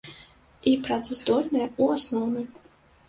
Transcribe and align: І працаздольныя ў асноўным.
І 0.71 0.71
працаздольныя 0.87 1.67
ў 1.81 2.01
асноўным. 2.01 2.47